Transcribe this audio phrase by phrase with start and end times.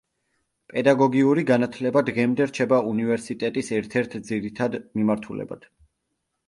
[0.71, 5.75] პედაგოგიური განათლება დღემდე რჩება უნივერსიტეტის ერთ-ერთ ძირითად მიმართულებად.